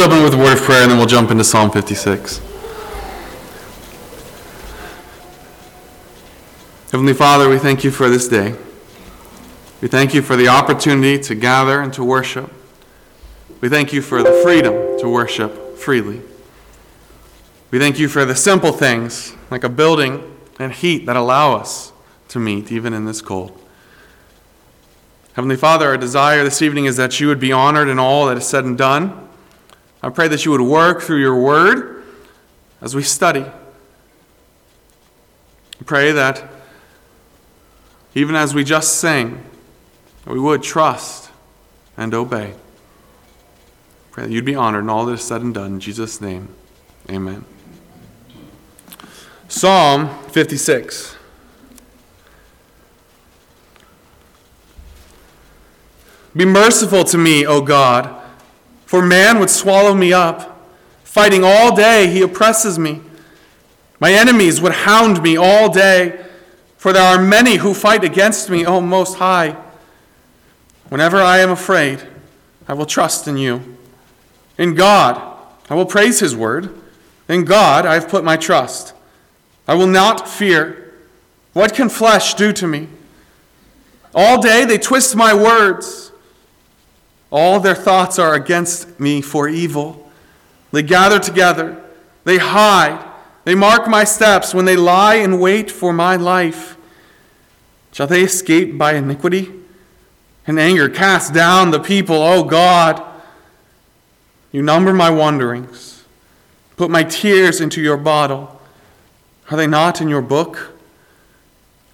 open 0.00 0.22
with 0.22 0.32
a 0.32 0.38
word 0.38 0.56
of 0.56 0.64
prayer 0.64 0.80
and 0.82 0.90
then 0.90 0.96
we'll 0.96 1.06
jump 1.06 1.30
into 1.30 1.44
Psalm 1.44 1.70
56. 1.70 2.38
Heavenly 6.90 7.12
Father, 7.12 7.50
we 7.50 7.58
thank 7.58 7.84
you 7.84 7.90
for 7.90 8.08
this 8.08 8.26
day. 8.26 8.54
We 9.82 9.88
thank 9.88 10.14
you 10.14 10.22
for 10.22 10.36
the 10.36 10.48
opportunity 10.48 11.18
to 11.24 11.34
gather 11.34 11.82
and 11.82 11.92
to 11.92 12.02
worship. 12.02 12.50
We 13.60 13.68
thank 13.68 13.92
you 13.92 14.00
for 14.00 14.22
the 14.22 14.32
freedom 14.42 14.98
to 15.00 15.08
worship 15.08 15.76
freely. 15.76 16.22
We 17.70 17.78
thank 17.78 17.98
you 17.98 18.08
for 18.08 18.24
the 18.24 18.34
simple 18.34 18.72
things 18.72 19.36
like 19.50 19.64
a 19.64 19.68
building 19.68 20.34
and 20.58 20.72
heat 20.72 21.04
that 21.06 21.16
allow 21.16 21.56
us 21.56 21.92
to 22.28 22.38
meet 22.38 22.72
even 22.72 22.94
in 22.94 23.04
this 23.04 23.20
cold. 23.20 23.60
Heavenly 25.34 25.56
Father, 25.56 25.88
our 25.88 25.98
desire 25.98 26.42
this 26.42 26.62
evening 26.62 26.86
is 26.86 26.96
that 26.96 27.20
you 27.20 27.28
would 27.28 27.40
be 27.40 27.52
honored 27.52 27.88
in 27.88 27.98
all 27.98 28.26
that 28.26 28.38
is 28.38 28.46
said 28.46 28.64
and 28.64 28.78
done. 28.78 29.28
I 30.02 30.08
pray 30.08 30.28
that 30.28 30.44
you 30.44 30.50
would 30.50 30.60
work 30.60 31.02
through 31.02 31.20
your 31.20 31.36
word 31.36 32.04
as 32.80 32.94
we 32.94 33.02
study. 33.02 33.42
I 33.42 33.52
pray 35.84 36.12
that 36.12 36.50
even 38.14 38.34
as 38.34 38.54
we 38.54 38.64
just 38.64 38.96
sang, 38.96 39.44
we 40.26 40.38
would 40.38 40.62
trust 40.62 41.30
and 41.96 42.14
obey. 42.14 42.54
Pray 44.10 44.24
that 44.24 44.32
you'd 44.32 44.44
be 44.44 44.54
honored 44.54 44.84
in 44.84 44.90
all 44.90 45.06
that 45.06 45.12
is 45.12 45.22
said 45.22 45.42
and 45.42 45.54
done. 45.54 45.74
In 45.74 45.80
Jesus' 45.80 46.20
name, 46.20 46.48
amen. 47.08 47.44
Psalm 49.48 50.08
56. 50.28 51.16
Be 56.34 56.44
merciful 56.44 57.04
to 57.04 57.18
me, 57.18 57.44
O 57.44 57.60
God, 57.60 58.19
for 58.90 59.00
man 59.00 59.38
would 59.38 59.50
swallow 59.50 59.94
me 59.94 60.12
up. 60.12 60.68
Fighting 61.04 61.44
all 61.44 61.76
day, 61.76 62.08
he 62.08 62.22
oppresses 62.22 62.76
me. 62.76 63.00
My 64.00 64.12
enemies 64.12 64.60
would 64.60 64.72
hound 64.72 65.22
me 65.22 65.36
all 65.36 65.70
day, 65.70 66.26
for 66.76 66.92
there 66.92 67.04
are 67.04 67.22
many 67.22 67.58
who 67.58 67.72
fight 67.72 68.02
against 68.02 68.50
me, 68.50 68.66
O 68.66 68.80
Most 68.80 69.18
High. 69.18 69.56
Whenever 70.88 71.18
I 71.18 71.38
am 71.38 71.50
afraid, 71.50 72.04
I 72.66 72.72
will 72.72 72.84
trust 72.84 73.28
in 73.28 73.36
you. 73.36 73.62
In 74.58 74.74
God, 74.74 75.38
I 75.70 75.76
will 75.76 75.86
praise 75.86 76.18
his 76.18 76.34
word. 76.34 76.76
In 77.28 77.44
God, 77.44 77.86
I 77.86 77.94
have 77.94 78.08
put 78.08 78.24
my 78.24 78.36
trust. 78.36 78.92
I 79.68 79.74
will 79.74 79.86
not 79.86 80.28
fear. 80.28 80.94
What 81.52 81.74
can 81.74 81.90
flesh 81.90 82.34
do 82.34 82.52
to 82.54 82.66
me? 82.66 82.88
All 84.16 84.42
day 84.42 84.64
they 84.64 84.78
twist 84.78 85.14
my 85.14 85.32
words. 85.32 86.09
All 87.30 87.60
their 87.60 87.74
thoughts 87.74 88.18
are 88.18 88.34
against 88.34 88.98
me 88.98 89.20
for 89.20 89.48
evil. 89.48 90.10
They 90.72 90.82
gather 90.82 91.18
together, 91.18 91.82
they 92.24 92.38
hide, 92.38 93.06
they 93.44 93.54
mark 93.54 93.88
my 93.88 94.04
steps 94.04 94.52
when 94.54 94.64
they 94.64 94.76
lie 94.76 95.14
in 95.14 95.40
wait 95.40 95.70
for 95.70 95.92
my 95.92 96.16
life. 96.16 96.76
Shall 97.92 98.06
they 98.06 98.22
escape 98.22 98.76
by 98.76 98.94
iniquity? 98.94 99.52
In 100.46 100.58
anger, 100.58 100.88
cast 100.88 101.32
down 101.32 101.70
the 101.70 101.80
people, 101.80 102.16
O 102.16 102.44
God. 102.44 103.02
You 104.52 104.62
number 104.62 104.92
my 104.92 105.10
wanderings. 105.10 106.04
Put 106.76 106.90
my 106.90 107.02
tears 107.02 107.60
into 107.60 107.80
your 107.80 107.96
bottle. 107.96 108.60
Are 109.50 109.56
they 109.56 109.66
not 109.66 110.00
in 110.00 110.08
your 110.08 110.22
book? 110.22 110.76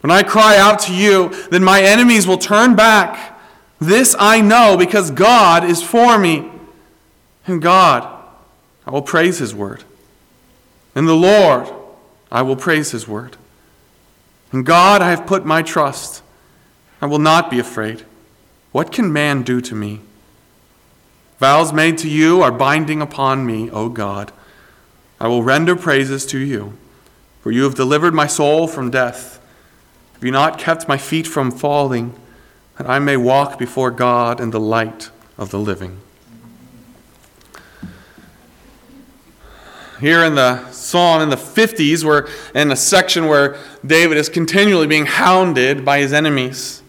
When 0.00 0.10
I 0.10 0.22
cry 0.22 0.56
out 0.56 0.78
to 0.80 0.94
you, 0.94 1.30
then 1.50 1.64
my 1.64 1.82
enemies 1.82 2.26
will 2.26 2.38
turn 2.38 2.76
back. 2.76 3.35
This 3.80 4.16
I 4.18 4.40
know 4.40 4.76
because 4.76 5.10
God 5.10 5.64
is 5.64 5.82
for 5.82 6.18
me. 6.18 6.50
And 7.46 7.62
God, 7.62 8.10
I 8.86 8.90
will 8.90 9.02
praise 9.02 9.38
his 9.38 9.54
word. 9.54 9.84
And 10.94 11.06
the 11.06 11.14
Lord, 11.14 11.68
I 12.30 12.42
will 12.42 12.56
praise 12.56 12.90
his 12.90 13.06
word. 13.06 13.36
In 14.52 14.62
God 14.62 15.02
I 15.02 15.10
have 15.10 15.26
put 15.26 15.44
my 15.44 15.62
trust. 15.62 16.22
I 17.00 17.06
will 17.06 17.18
not 17.18 17.50
be 17.50 17.58
afraid. 17.58 18.04
What 18.72 18.92
can 18.92 19.12
man 19.12 19.42
do 19.42 19.60
to 19.60 19.74
me? 19.74 20.00
Vows 21.38 21.72
made 21.72 21.98
to 21.98 22.08
you 22.08 22.40
are 22.42 22.52
binding 22.52 23.02
upon 23.02 23.44
me, 23.44 23.70
O 23.70 23.88
God. 23.88 24.32
I 25.20 25.28
will 25.28 25.42
render 25.42 25.76
praises 25.76 26.24
to 26.26 26.38
you, 26.38 26.76
for 27.42 27.50
you 27.50 27.64
have 27.64 27.74
delivered 27.74 28.14
my 28.14 28.26
soul 28.26 28.66
from 28.66 28.90
death. 28.90 29.40
Have 30.14 30.24
you 30.24 30.30
not 30.30 30.58
kept 30.58 30.88
my 30.88 30.96
feet 30.96 31.26
from 31.26 31.50
falling? 31.50 32.18
That 32.78 32.88
I 32.88 32.98
may 32.98 33.16
walk 33.16 33.58
before 33.58 33.90
God 33.90 34.40
in 34.40 34.50
the 34.50 34.60
light 34.60 35.10
of 35.38 35.50
the 35.50 35.58
living. 35.58 36.00
Here 40.00 40.22
in 40.24 40.34
the 40.34 40.70
psalm 40.72 41.22
in 41.22 41.30
the 41.30 41.36
50s, 41.36 42.04
we're 42.04 42.28
in 42.54 42.70
a 42.70 42.76
section 42.76 43.28
where 43.28 43.56
David 43.84 44.18
is 44.18 44.28
continually 44.28 44.86
being 44.86 45.06
hounded 45.06 45.86
by 45.86 46.00
his 46.00 46.12
enemies. 46.12 46.82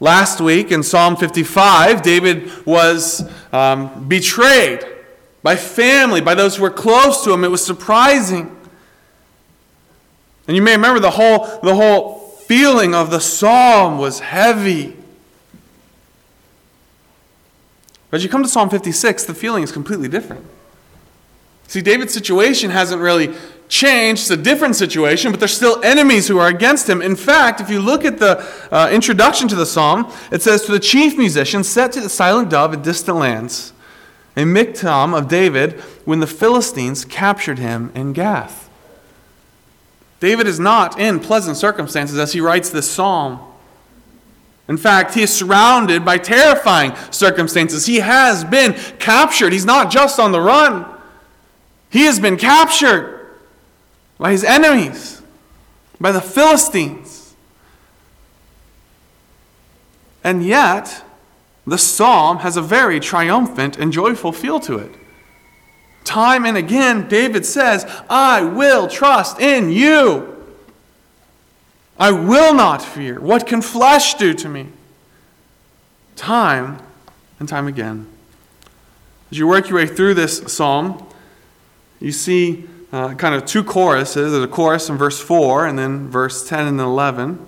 Last 0.00 0.40
week 0.40 0.72
in 0.72 0.82
Psalm 0.82 1.14
55, 1.14 2.02
David 2.02 2.66
was 2.66 3.22
um, 3.52 4.08
betrayed 4.08 4.84
by 5.42 5.54
family, 5.56 6.20
by 6.20 6.34
those 6.34 6.56
who 6.56 6.62
were 6.62 6.70
close 6.70 7.22
to 7.22 7.32
him. 7.32 7.44
It 7.44 7.48
was 7.48 7.64
surprising. 7.64 8.56
And 10.48 10.56
you 10.56 10.62
may 10.62 10.72
remember 10.72 10.98
the 10.98 11.10
whole, 11.10 11.46
the 11.62 11.74
whole 11.74 12.19
feeling 12.50 12.96
of 12.96 13.12
the 13.12 13.20
psalm 13.20 13.96
was 13.96 14.18
heavy. 14.18 14.96
But 18.10 18.16
as 18.16 18.24
you 18.24 18.28
come 18.28 18.42
to 18.42 18.48
Psalm 18.48 18.68
56, 18.68 19.22
the 19.22 19.34
feeling 19.34 19.62
is 19.62 19.70
completely 19.70 20.08
different. 20.08 20.44
See, 21.68 21.80
David's 21.80 22.12
situation 22.12 22.70
hasn't 22.70 23.00
really 23.00 23.36
changed. 23.68 24.22
It's 24.22 24.30
a 24.30 24.36
different 24.36 24.74
situation, 24.74 25.30
but 25.30 25.38
there's 25.38 25.54
still 25.54 25.80
enemies 25.84 26.26
who 26.26 26.38
are 26.38 26.48
against 26.48 26.88
him. 26.88 27.00
In 27.00 27.14
fact, 27.14 27.60
if 27.60 27.70
you 27.70 27.80
look 27.80 28.04
at 28.04 28.18
the 28.18 28.44
uh, 28.72 28.90
introduction 28.90 29.46
to 29.46 29.54
the 29.54 29.64
psalm, 29.64 30.12
it 30.32 30.42
says, 30.42 30.64
To 30.64 30.72
the 30.72 30.80
chief 30.80 31.16
musician 31.16 31.62
set 31.62 31.92
to 31.92 32.00
the 32.00 32.08
silent 32.08 32.50
dove 32.50 32.74
in 32.74 32.82
distant 32.82 33.18
lands, 33.18 33.72
a 34.36 34.40
miktam 34.40 35.16
of 35.16 35.28
David 35.28 35.74
when 36.04 36.18
the 36.18 36.26
Philistines 36.26 37.04
captured 37.04 37.60
him 37.60 37.92
in 37.94 38.12
Gath. 38.12 38.69
David 40.20 40.46
is 40.46 40.60
not 40.60 41.00
in 41.00 41.18
pleasant 41.18 41.56
circumstances 41.56 42.18
as 42.18 42.32
he 42.32 42.40
writes 42.40 42.70
this 42.70 42.90
psalm. 42.90 43.40
In 44.68 44.76
fact, 44.76 45.14
he 45.14 45.22
is 45.22 45.34
surrounded 45.34 46.04
by 46.04 46.18
terrifying 46.18 46.94
circumstances. 47.10 47.86
He 47.86 47.96
has 47.96 48.44
been 48.44 48.74
captured. 48.98 49.52
He's 49.52 49.64
not 49.64 49.90
just 49.90 50.20
on 50.20 50.30
the 50.30 50.40
run, 50.40 50.86
he 51.90 52.04
has 52.04 52.20
been 52.20 52.36
captured 52.36 53.34
by 54.18 54.30
his 54.30 54.44
enemies, 54.44 55.22
by 56.00 56.12
the 56.12 56.20
Philistines. 56.20 57.34
And 60.22 60.44
yet, 60.44 61.02
the 61.66 61.78
psalm 61.78 62.38
has 62.38 62.56
a 62.56 62.62
very 62.62 63.00
triumphant 63.00 63.78
and 63.78 63.92
joyful 63.92 64.32
feel 64.32 64.60
to 64.60 64.76
it. 64.76 64.94
Time 66.04 66.44
and 66.44 66.56
again, 66.56 67.08
David 67.08 67.46
says, 67.46 67.84
I 68.08 68.42
will 68.42 68.88
trust 68.88 69.40
in 69.40 69.70
you. 69.70 70.44
I 71.98 72.12
will 72.12 72.54
not 72.54 72.82
fear. 72.82 73.20
What 73.20 73.46
can 73.46 73.60
flesh 73.60 74.14
do 74.14 74.32
to 74.34 74.48
me? 74.48 74.68
Time 76.16 76.78
and 77.38 77.48
time 77.48 77.66
again. 77.66 78.06
As 79.30 79.38
you 79.38 79.46
work 79.46 79.68
your 79.68 79.76
way 79.78 79.86
through 79.86 80.14
this 80.14 80.38
psalm, 80.52 81.06
you 82.00 82.10
see 82.10 82.64
uh, 82.92 83.14
kind 83.14 83.34
of 83.34 83.44
two 83.44 83.62
choruses. 83.62 84.32
There's 84.32 84.44
a 84.44 84.48
chorus 84.48 84.88
in 84.88 84.96
verse 84.96 85.20
4 85.20 85.66
and 85.66 85.78
then 85.78 86.08
verse 86.08 86.48
10 86.48 86.66
and 86.66 86.80
11. 86.80 87.46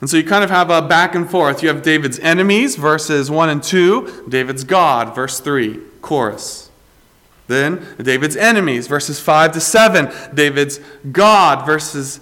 And 0.00 0.10
so 0.10 0.16
you 0.16 0.24
kind 0.24 0.44
of 0.44 0.50
have 0.50 0.70
a 0.70 0.82
back 0.82 1.14
and 1.14 1.28
forth. 1.28 1.62
You 1.62 1.68
have 1.68 1.82
David's 1.82 2.18
enemies, 2.18 2.76
verses 2.76 3.30
1 3.30 3.48
and 3.48 3.62
2, 3.62 4.26
David's 4.28 4.62
God, 4.64 5.14
verse 5.14 5.40
3, 5.40 5.80
chorus. 6.02 6.63
Then 7.46 7.86
David's 8.00 8.36
enemies, 8.36 8.86
verses 8.86 9.20
5 9.20 9.52
to 9.52 9.60
7. 9.60 10.10
David's 10.34 10.80
God, 11.10 11.66
verses 11.66 12.20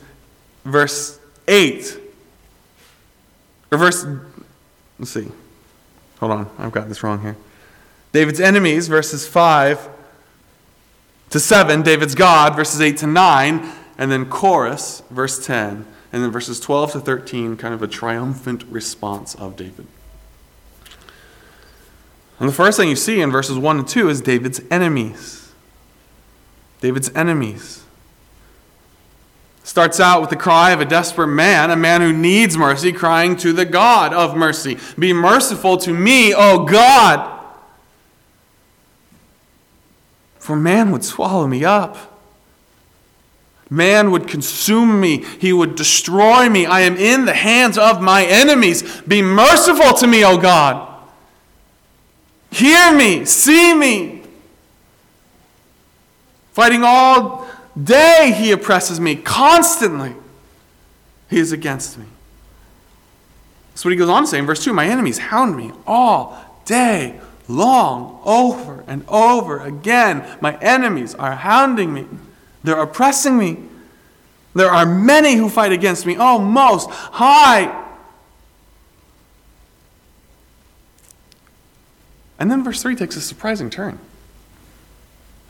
verse 0.65 1.19
8. 1.49 1.99
Or 3.71 3.79
verse, 3.79 4.05
let's 4.99 5.11
see. 5.11 5.29
Hold 6.21 6.33
on, 6.33 6.51
I've 6.59 6.73
got 6.73 6.89
this 6.89 7.03
wrong 7.03 7.23
here. 7.23 7.37
David's 8.13 8.41
enemies, 8.41 8.89
verses 8.89 9.27
5 9.27 9.89
to 11.31 11.41
7. 11.41 11.83
David's 11.83 12.15
God, 12.15 12.55
verses 12.55 12.81
8 12.81 12.97
to 12.99 13.07
9. 13.07 13.73
And 13.99 14.11
then 14.11 14.29
chorus, 14.29 15.03
verse 15.11 15.45
10. 15.45 15.87
And 16.13 16.23
then 16.23 16.31
verses 16.31 16.61
12 16.61 16.93
to 16.93 17.01
13, 17.01 17.57
kind 17.57 17.73
of 17.73 17.83
a 17.83 17.89
triumphant 17.89 18.65
response 18.65 19.35
of 19.35 19.57
David. 19.57 19.87
And 22.43 22.49
the 22.49 22.55
first 22.55 22.77
thing 22.77 22.89
you 22.89 22.97
see 22.97 23.21
in 23.21 23.31
verses 23.31 23.57
1 23.57 23.79
and 23.79 23.87
2 23.87 24.09
is 24.09 24.21
David's 24.21 24.61
enemies. 24.69 25.53
David's 26.81 27.09
enemies. 27.15 27.85
Starts 29.63 30.01
out 30.01 30.21
with 30.21 30.29
the 30.29 30.35
cry 30.35 30.73
of 30.73 30.81
a 30.81 30.85
desperate 30.85 31.29
man, 31.29 31.71
a 31.71 31.77
man 31.77 32.01
who 32.01 32.13
needs 32.13 32.57
mercy, 32.57 32.93
crying 32.93 33.37
to 33.37 33.53
the 33.53 33.65
God 33.65 34.13
of 34.13 34.37
mercy 34.37 34.77
Be 34.99 35.13
merciful 35.13 35.77
to 35.77 35.95
me, 35.95 36.35
O 36.35 36.65
God. 36.65 37.41
For 40.41 40.57
man 40.57 40.91
would 40.91 41.05
swallow 41.05 41.47
me 41.47 41.65
up. 41.65 41.97
Man 43.71 44.11
would 44.11 44.27
consume 44.27 45.01
me. 45.01 45.25
He 45.39 45.53
would 45.53 45.77
destroy 45.77 46.49
me. 46.49 46.67
I 46.67 46.81
am 46.81 46.97
in 46.97 47.25
the 47.25 47.35
hands 47.35 47.79
of 47.79 48.03
my 48.03 48.25
enemies. 48.25 49.01
Be 49.03 49.23
merciful 49.23 49.95
to 49.99 50.09
me, 50.09 50.25
O 50.25 50.39
God. 50.39 50.92
Hear 52.53 52.95
me. 52.95 53.25
See 53.25 53.75
me. 53.75 54.23
Fighting 56.53 56.83
all 56.85 57.49
day, 57.83 58.35
he 58.37 58.53
oppresses 58.53 59.01
me. 59.01 59.17
Constantly, 59.17 60.15
he 61.31 61.39
is 61.39 61.51
against 61.51 61.97
me. 61.99 62.05
That's 63.71 63.87
what 63.87 63.91
he 63.93 63.97
goes 63.97 64.11
on 64.11 64.25
to 64.25 64.27
say 64.29 64.39
in 64.39 64.45
verse 64.45 64.63
2 64.63 64.75
My 64.75 64.87
enemies 64.87 65.17
hound 65.17 65.57
me 65.57 65.73
all 65.87 66.61
day 66.67 67.19
long, 67.49 68.21
over 68.25 68.85
and 68.87 69.05
over 69.09 69.61
again. 69.61 70.39
My 70.43 70.59
enemies 70.59 71.15
are 71.15 71.35
hounding 71.35 71.95
me, 71.95 72.07
they're 72.63 72.81
oppressing 72.81 73.39
me. 73.39 73.59
There 74.55 74.71
are 74.71 74.85
many 74.85 75.37
who 75.37 75.49
fight 75.49 75.73
against 75.73 76.05
me. 76.05 76.17
Oh, 76.19 76.39
most 76.39 76.91
high. 76.91 77.82
And 82.43 82.51
then 82.51 82.65
verse 82.65 82.83
3 82.83 82.97
takes 82.97 83.15
a 83.15 83.21
surprising 83.21 83.71
turn. 83.71 84.01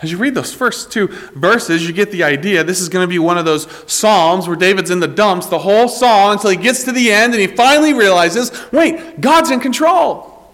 As 0.02 0.12
you 0.12 0.18
read 0.18 0.34
those 0.34 0.52
first 0.52 0.92
two 0.92 1.06
verses, 1.34 1.86
you 1.86 1.94
get 1.94 2.10
the 2.10 2.22
idea. 2.22 2.62
This 2.64 2.82
is 2.82 2.90
going 2.90 3.02
to 3.02 3.08
be 3.08 3.18
one 3.18 3.38
of 3.38 3.46
those 3.46 3.66
Psalms 3.90 4.46
where 4.46 4.58
David's 4.58 4.90
in 4.90 5.00
the 5.00 5.08
dumps 5.08 5.46
the 5.46 5.60
whole 5.60 5.88
song 5.88 6.32
until 6.32 6.50
he 6.50 6.56
gets 6.58 6.84
to 6.84 6.92
the 6.92 7.10
end 7.10 7.32
and 7.32 7.40
he 7.40 7.46
finally 7.46 7.94
realizes 7.94 8.52
wait, 8.72 9.22
God's 9.22 9.50
in 9.50 9.58
control. 9.58 10.52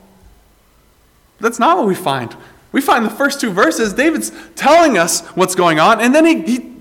That's 1.41 1.59
not 1.59 1.77
what 1.77 1.89
we 1.89 1.97
find. 1.97 2.37
We 2.71 2.83
find 2.83 3.05
the 3.05 3.11
first 3.11 3.41
two 3.41 3.51
verses, 3.51 3.93
David's 3.93 4.31
telling 4.55 4.97
us 4.97 5.27
what's 5.31 5.57
going 5.57 5.81
on, 5.81 6.01
and 6.01 6.15
then 6.15 6.25
he, 6.25 6.43
he 6.43 6.77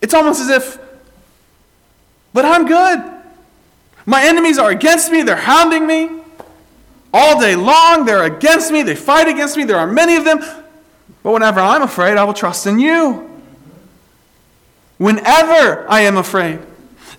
it's 0.00 0.14
almost 0.14 0.40
as 0.40 0.50
if, 0.50 0.78
but 2.32 2.44
I'm 2.44 2.64
good. 2.64 3.12
My 4.06 4.24
enemies 4.24 4.56
are 4.56 4.70
against 4.70 5.10
me, 5.10 5.22
they're 5.22 5.34
hounding 5.34 5.84
me. 5.84 6.10
All 7.16 7.40
day 7.40 7.54
long, 7.54 8.04
they're 8.04 8.24
against 8.24 8.72
me, 8.72 8.82
they 8.82 8.96
fight 8.96 9.28
against 9.28 9.56
me, 9.56 9.62
there 9.62 9.78
are 9.78 9.86
many 9.86 10.16
of 10.16 10.24
them. 10.24 10.40
But 11.22 11.32
whenever 11.32 11.60
I'm 11.60 11.82
afraid, 11.82 12.16
I 12.16 12.24
will 12.24 12.34
trust 12.34 12.66
in 12.66 12.80
you. 12.80 13.30
Whenever 14.98 15.88
I 15.88 16.00
am 16.00 16.16
afraid. 16.16 16.58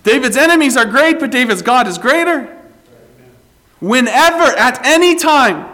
David's 0.04 0.36
enemies 0.36 0.76
are 0.76 0.84
great, 0.84 1.22
but 1.22 1.32
David's 1.32 1.62
God 1.62 1.88
is 1.88 1.98
greater. 1.98 2.62
Whenever, 3.80 4.44
at 4.44 4.86
any 4.86 5.16
time, 5.16 5.66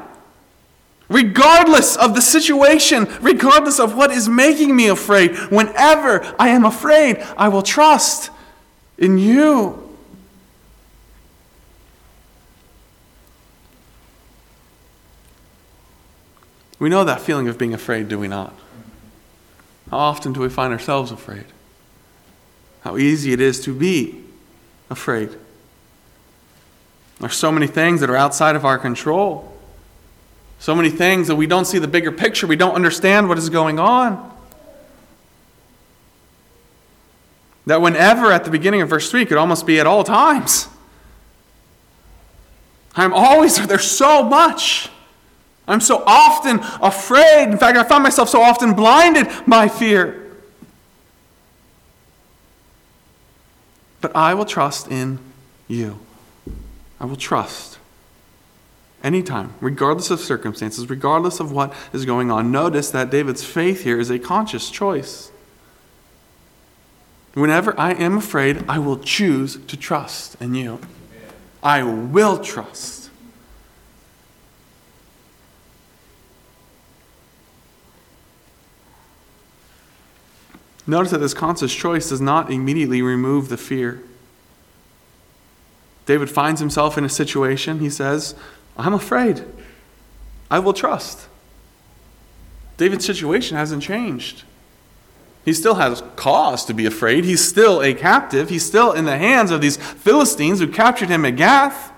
regardless 1.09 1.97
of 1.97 2.13
the 2.13 2.21
situation, 2.21 3.07
regardless 3.21 3.79
of 3.79 3.95
what 3.95 4.11
is 4.11 4.29
making 4.29 4.75
me 4.75 4.87
afraid, 4.87 5.35
whenever 5.49 6.31
I 6.37 6.49
am 6.49 6.63
afraid, 6.63 7.17
I 7.35 7.49
will 7.49 7.63
trust 7.63 8.29
in 8.99 9.17
you. 9.17 9.80
We 16.81 16.89
know 16.89 17.03
that 17.03 17.21
feeling 17.21 17.47
of 17.47 17.59
being 17.59 17.75
afraid, 17.75 18.07
do 18.07 18.17
we 18.17 18.27
not? 18.27 18.55
How 19.91 19.99
often 19.99 20.33
do 20.33 20.39
we 20.39 20.49
find 20.49 20.73
ourselves 20.73 21.11
afraid? 21.11 21.45
How 22.81 22.97
easy 22.97 23.33
it 23.33 23.39
is 23.39 23.63
to 23.65 23.75
be 23.75 24.23
afraid. 24.89 25.29
There's 27.19 27.35
so 27.35 27.51
many 27.51 27.67
things 27.67 28.01
that 28.01 28.09
are 28.09 28.15
outside 28.15 28.55
of 28.55 28.65
our 28.65 28.79
control. 28.79 29.55
So 30.57 30.73
many 30.73 30.89
things 30.89 31.27
that 31.27 31.35
we 31.35 31.45
don't 31.45 31.65
see 31.65 31.77
the 31.77 31.87
bigger 31.87 32.11
picture. 32.11 32.47
We 32.47 32.55
don't 32.55 32.73
understand 32.73 33.29
what 33.29 33.37
is 33.37 33.51
going 33.51 33.77
on. 33.77 34.35
That 37.67 37.79
whenever 37.79 38.31
at 38.31 38.43
the 38.43 38.49
beginning 38.49 38.81
of 38.81 38.89
verse 38.89 39.11
3 39.11 39.27
could 39.27 39.37
almost 39.37 39.67
be 39.67 39.79
at 39.79 39.85
all 39.85 40.03
times. 40.03 40.67
I'm 42.95 43.13
always, 43.13 43.67
there's 43.67 43.83
so 43.83 44.23
much. 44.23 44.89
I'm 45.67 45.81
so 45.81 46.03
often 46.05 46.59
afraid. 46.81 47.49
In 47.49 47.57
fact, 47.57 47.77
I 47.77 47.83
find 47.83 48.03
myself 48.03 48.29
so 48.29 48.41
often 48.41 48.73
blinded 48.73 49.27
by 49.47 49.67
fear. 49.67 50.17
But 54.01 54.15
I 54.15 54.33
will 54.33 54.45
trust 54.45 54.87
in 54.89 55.19
you. 55.67 55.99
I 56.99 57.05
will 57.05 57.15
trust. 57.15 57.77
Anytime, 59.03 59.53
regardless 59.61 60.11
of 60.11 60.19
circumstances, 60.19 60.89
regardless 60.89 61.39
of 61.39 61.51
what 61.51 61.73
is 61.91 62.05
going 62.05 62.29
on. 62.29 62.51
Notice 62.51 62.91
that 62.91 63.09
David's 63.09 63.43
faith 63.43 63.83
here 63.83 63.99
is 63.99 64.11
a 64.11 64.19
conscious 64.19 64.69
choice. 64.69 65.31
Whenever 67.33 67.79
I 67.79 67.93
am 67.93 68.17
afraid, 68.17 68.63
I 68.67 68.77
will 68.77 68.99
choose 68.99 69.57
to 69.67 69.77
trust 69.77 70.39
in 70.41 70.53
you. 70.53 70.79
I 71.63 71.81
will 71.83 72.37
trust. 72.39 73.00
Notice 80.87 81.11
that 81.11 81.19
this 81.19 81.33
conscious 81.33 81.73
choice 81.73 82.09
does 82.09 82.21
not 82.21 82.51
immediately 82.51 83.01
remove 83.01 83.49
the 83.49 83.57
fear. 83.57 84.01
David 86.05 86.29
finds 86.29 86.59
himself 86.59 86.97
in 86.97 87.05
a 87.05 87.09
situation, 87.09 87.79
he 87.79 87.89
says, 87.89 88.35
I'm 88.77 88.93
afraid. 88.93 89.45
I 90.49 90.59
will 90.59 90.73
trust. 90.73 91.27
David's 92.77 93.05
situation 93.05 93.57
hasn't 93.57 93.83
changed. 93.83 94.43
He 95.45 95.53
still 95.53 95.75
has 95.75 96.03
cause 96.15 96.65
to 96.65 96.73
be 96.73 96.85
afraid. 96.85 97.25
He's 97.25 97.47
still 97.47 97.81
a 97.81 97.93
captive. 97.93 98.49
He's 98.49 98.65
still 98.65 98.91
in 98.91 99.05
the 99.05 99.17
hands 99.17 99.51
of 99.51 99.61
these 99.61 99.77
Philistines 99.77 100.59
who 100.59 100.67
captured 100.67 101.09
him 101.09 101.25
at 101.25 101.35
Gath. 101.35 101.90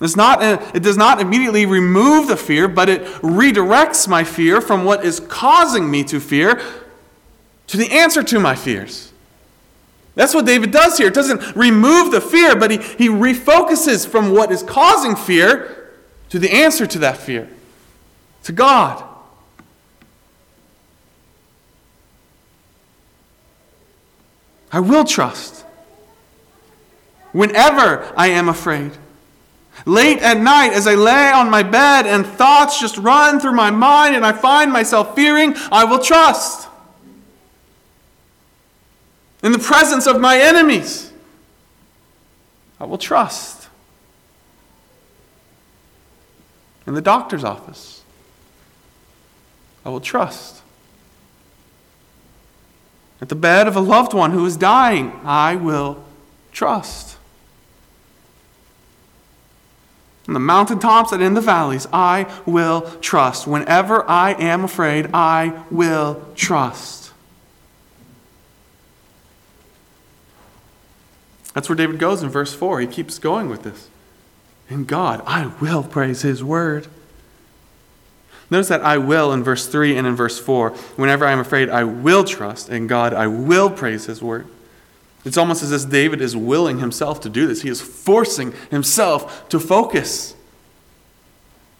It's 0.00 0.16
not, 0.16 0.42
uh, 0.42 0.70
it 0.72 0.82
does 0.82 0.96
not 0.96 1.20
immediately 1.20 1.66
remove 1.66 2.28
the 2.28 2.36
fear, 2.36 2.68
but 2.68 2.88
it 2.88 3.02
redirects 3.22 4.08
my 4.08 4.24
fear 4.24 4.60
from 4.60 4.84
what 4.84 5.04
is 5.04 5.20
causing 5.20 5.90
me 5.90 6.04
to 6.04 6.20
fear 6.20 6.60
to 7.66 7.76
the 7.76 7.90
answer 7.92 8.22
to 8.22 8.40
my 8.40 8.54
fears. 8.54 9.12
That's 10.14 10.34
what 10.34 10.46
David 10.46 10.70
does 10.70 10.98
here. 10.98 11.08
It 11.08 11.14
doesn't 11.14 11.54
remove 11.54 12.12
the 12.12 12.20
fear, 12.20 12.56
but 12.56 12.70
he, 12.70 12.78
he 12.78 13.08
refocuses 13.08 14.08
from 14.08 14.32
what 14.32 14.50
is 14.50 14.62
causing 14.62 15.14
fear 15.14 15.90
to 16.30 16.38
the 16.38 16.50
answer 16.50 16.86
to 16.86 16.98
that 17.00 17.18
fear, 17.18 17.48
to 18.44 18.52
God. 18.52 19.04
I 24.72 24.80
will 24.80 25.04
trust 25.04 25.64
whenever 27.32 28.12
I 28.16 28.28
am 28.28 28.48
afraid. 28.48 28.92
Late 29.86 30.18
at 30.18 30.38
night, 30.38 30.72
as 30.72 30.86
I 30.86 30.94
lay 30.94 31.30
on 31.30 31.50
my 31.50 31.62
bed 31.62 32.06
and 32.06 32.26
thoughts 32.26 32.80
just 32.80 32.98
run 32.98 33.40
through 33.40 33.54
my 33.54 33.70
mind 33.70 34.14
and 34.14 34.24
I 34.24 34.32
find 34.32 34.72
myself 34.72 35.14
fearing, 35.14 35.54
I 35.72 35.84
will 35.84 35.98
trust. 35.98 36.68
In 39.42 39.52
the 39.52 39.58
presence 39.58 40.06
of 40.06 40.20
my 40.20 40.38
enemies, 40.38 41.12
I 42.78 42.84
will 42.84 42.98
trust. 42.98 43.68
In 46.86 46.94
the 46.94 47.00
doctor's 47.00 47.44
office, 47.44 48.02
I 49.84 49.88
will 49.88 50.00
trust. 50.00 50.60
At 53.20 53.28
the 53.28 53.34
bed 53.34 53.66
of 53.66 53.76
a 53.76 53.80
loved 53.80 54.12
one 54.12 54.32
who 54.32 54.44
is 54.44 54.56
dying, 54.56 55.20
I 55.24 55.56
will 55.56 56.02
trust 56.52 57.16
on 60.30 60.34
the 60.34 60.38
mountaintops 60.38 61.10
and 61.10 61.20
in 61.20 61.34
the 61.34 61.40
valleys, 61.40 61.88
I 61.92 62.32
will 62.46 62.82
trust. 63.00 63.48
Whenever 63.48 64.08
I 64.08 64.30
am 64.34 64.62
afraid, 64.62 65.10
I 65.12 65.64
will 65.72 66.24
trust. 66.36 67.10
That's 71.52 71.68
where 71.68 71.74
David 71.74 71.98
goes 71.98 72.22
in 72.22 72.28
verse 72.28 72.54
4. 72.54 72.80
He 72.80 72.86
keeps 72.86 73.18
going 73.18 73.48
with 73.48 73.64
this. 73.64 73.88
In 74.68 74.84
God, 74.84 75.20
I 75.26 75.46
will 75.60 75.82
praise 75.82 76.22
his 76.22 76.44
word. 76.44 76.86
Notice 78.50 78.68
that 78.68 78.82
I 78.82 78.98
will 78.98 79.32
in 79.32 79.42
verse 79.42 79.66
3 79.66 79.96
and 79.96 80.06
in 80.06 80.14
verse 80.14 80.38
4. 80.38 80.70
Whenever 80.94 81.26
I 81.26 81.32
am 81.32 81.40
afraid, 81.40 81.68
I 81.68 81.82
will 81.82 82.22
trust. 82.22 82.68
In 82.68 82.86
God, 82.86 83.12
I 83.12 83.26
will 83.26 83.68
praise 83.68 84.04
his 84.06 84.22
word. 84.22 84.46
It's 85.24 85.36
almost 85.36 85.62
as 85.62 85.72
if 85.72 85.90
David 85.90 86.20
is 86.20 86.36
willing 86.36 86.78
himself 86.78 87.20
to 87.20 87.28
do 87.28 87.46
this. 87.46 87.62
He 87.62 87.68
is 87.68 87.80
forcing 87.80 88.52
himself 88.70 89.48
to 89.50 89.60
focus. 89.60 90.34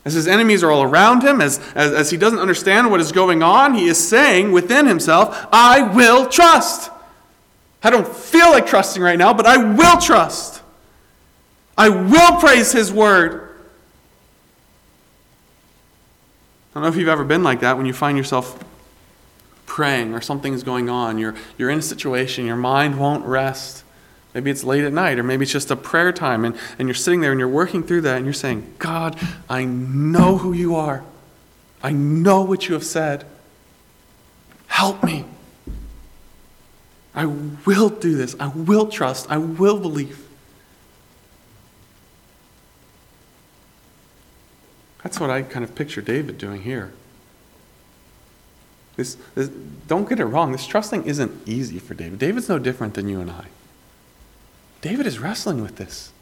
As 0.05 0.15
his 0.15 0.27
enemies 0.27 0.63
are 0.63 0.71
all 0.71 0.83
around 0.83 1.23
him, 1.23 1.41
as, 1.41 1.59
as, 1.75 1.93
as 1.93 2.11
he 2.11 2.17
doesn't 2.17 2.39
understand 2.39 2.91
what 2.91 3.01
is 3.01 3.13
going 3.13 3.43
on, 3.43 3.75
he 3.75 3.87
is 3.87 4.09
saying 4.09 4.53
within 4.53 4.87
himself, 4.87 5.47
I 5.53 5.83
will 5.95 6.27
trust. 6.27 6.91
I 7.83 7.91
don't 7.91 8.09
feel 8.09 8.51
like 8.51 8.67
trusting 8.67 9.03
right 9.03 9.19
now, 9.19 9.33
but 9.33 9.47
I 9.47 9.57
will 9.57 9.99
trust. 9.99 10.63
I 11.77 11.89
will 11.89 12.41
praise 12.41 12.73
his 12.73 12.93
word. 12.93 13.49
I 16.71 16.75
don't 16.75 16.83
know 16.83 16.89
if 16.89 16.97
you've 16.97 17.09
ever 17.09 17.25
been 17.25 17.43
like 17.43 17.61
that 17.61 17.77
when 17.77 17.87
you 17.87 17.93
find 17.93 18.17
yourself 18.17 18.63
praying 19.71 20.13
or 20.13 20.21
something's 20.21 20.65
going 20.65 20.91
on. 20.91 21.17
You're, 21.17 21.37
you're 21.57 21.71
in 21.71 21.79
a 21.79 21.83
situation, 21.83 22.45
your 22.45 22.57
mind 22.57 22.99
won't 22.99 23.25
rest. 23.25 23.85
Maybe 24.35 24.51
it's 24.51 24.65
late 24.65 24.83
at 24.83 24.93
night, 24.93 25.17
or 25.17 25.23
maybe 25.23 25.45
it's 25.45 25.53
just 25.53 25.71
a 25.71 25.77
prayer 25.77 26.13
time, 26.13 26.45
and, 26.45 26.57
and 26.77 26.89
you're 26.89 26.95
sitting 26.97 27.21
there 27.21 27.31
and 27.31 27.39
you're 27.39 27.49
working 27.49 27.85
through 27.85 28.01
that, 28.01 28.17
and 28.17 28.25
you're 28.27 28.33
saying, 28.33 28.75
God, 28.81 29.17
I 29.49 29.65
know 29.65 30.39
who 30.39 30.53
you 30.53 30.75
are. 30.75 31.05
I 31.85 31.93
know 31.93 32.43
what 32.43 32.67
you 32.67 32.75
have 32.75 32.85
said. 32.85 33.25
Help 34.67 35.05
me. 35.05 35.25
I 37.15 37.27
will 37.27 37.91
do 37.91 38.17
this. 38.17 38.35
I 38.41 38.49
will 38.49 38.89
trust. 38.89 39.31
I 39.31 39.39
will 39.39 39.79
believe. 39.79 40.27
That's 45.05 45.21
what 45.21 45.31
I 45.31 45.43
kind 45.43 45.65
of 45.65 45.77
picture 45.77 46.03
David 46.03 46.39
doing 46.39 46.63
here. 46.63 46.93
This, 49.01 49.17
this, 49.35 49.49
don't 49.89 50.07
get 50.07 50.21
it 50.21 50.27
wrong. 50.27 50.53
This 50.53 50.67
trusting 50.67 51.05
isn't 51.05 51.49
easy 51.49 51.79
for 51.79 51.95
David. 51.95 52.19
David's 52.19 52.51
no 52.51 52.59
different 52.59 52.93
than 52.93 53.09
you 53.09 53.19
and 53.19 53.31
I. 53.31 53.47
David 54.83 55.07
is 55.07 55.19
wrestling 55.19 55.63
with 55.63 55.77
this. 55.77 56.13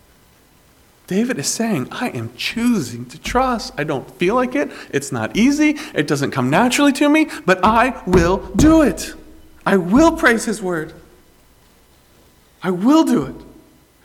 David 1.08 1.40
is 1.40 1.48
saying, 1.48 1.88
I 1.90 2.10
am 2.10 2.30
choosing 2.36 3.04
to 3.06 3.18
trust. 3.18 3.72
I 3.76 3.82
don't 3.82 4.08
feel 4.12 4.36
like 4.36 4.54
it. 4.54 4.70
It's 4.92 5.10
not 5.10 5.36
easy. 5.36 5.70
It 5.92 6.06
doesn't 6.06 6.30
come 6.30 6.50
naturally 6.50 6.92
to 6.92 7.08
me, 7.08 7.26
but 7.44 7.58
I 7.64 8.00
will 8.06 8.36
do 8.54 8.82
it. 8.82 9.12
I 9.66 9.76
will 9.76 10.12
praise 10.12 10.44
his 10.44 10.62
word. 10.62 10.92
I 12.62 12.70
will 12.70 13.02
do 13.02 13.24
it. 13.24 13.34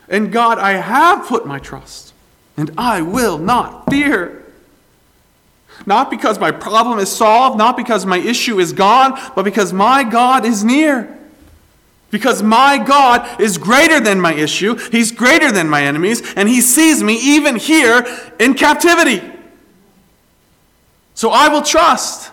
In 0.08 0.32
God, 0.32 0.58
I 0.58 0.72
have 0.72 1.28
put 1.28 1.46
my 1.46 1.60
trust, 1.60 2.12
and 2.56 2.72
I 2.76 3.02
will 3.02 3.38
not 3.38 3.88
fear. 3.88 4.43
Not 5.86 6.10
because 6.10 6.38
my 6.38 6.50
problem 6.50 6.98
is 6.98 7.10
solved, 7.10 7.58
not 7.58 7.76
because 7.76 8.06
my 8.06 8.18
issue 8.18 8.58
is 8.58 8.72
gone, 8.72 9.18
but 9.34 9.44
because 9.44 9.72
my 9.72 10.04
God 10.04 10.44
is 10.44 10.64
near. 10.64 11.18
Because 12.10 12.42
my 12.42 12.78
God 12.78 13.40
is 13.40 13.58
greater 13.58 14.00
than 14.00 14.20
my 14.20 14.32
issue, 14.34 14.76
He's 14.90 15.10
greater 15.10 15.50
than 15.50 15.68
my 15.68 15.82
enemies, 15.82 16.22
and 16.36 16.48
He 16.48 16.60
sees 16.60 17.02
me 17.02 17.18
even 17.20 17.56
here 17.56 18.06
in 18.38 18.54
captivity. 18.54 19.20
So 21.14 21.30
I 21.30 21.48
will 21.48 21.62
trust. 21.62 22.30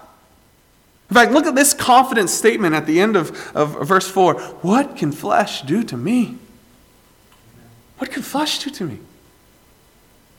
In 1.10 1.16
fact, 1.16 1.32
look 1.32 1.46
at 1.46 1.56
this 1.56 1.74
confident 1.74 2.30
statement 2.30 2.74
at 2.74 2.86
the 2.86 3.00
end 3.00 3.16
of, 3.16 3.56
of 3.56 3.88
verse 3.88 4.10
4. 4.10 4.40
What 4.62 4.96
can 4.96 5.12
flesh 5.12 5.62
do 5.64 5.84
to 5.84 5.98
me? 5.98 6.38
What 7.98 8.12
can 8.12 8.24
flesh 8.24 8.60
do 8.60 8.70
to 8.70 8.86
me? 8.86 9.00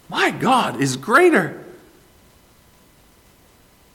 My 0.08 0.30
God 0.30 0.80
is 0.80 0.96
greater. 0.96 1.61